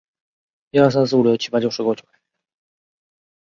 [0.71, 2.07] 无柄花瓜子金为远志科远志属下的一个种。